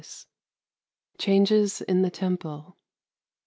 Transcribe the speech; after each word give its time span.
CHANGES 1.19 1.81
IN 1.81 2.01
THE 2.01 2.09
TEMPLE. 2.09 2.75